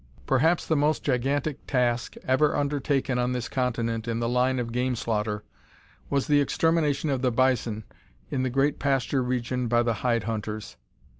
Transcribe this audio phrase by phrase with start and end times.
[0.25, 4.95] Perhaps the most gigantic task ever undertaken on this continent in the line of game
[4.95, 5.43] slaughter
[6.09, 7.83] was the extermination of the bison
[8.31, 10.75] in the great pasture region by the hide hunters.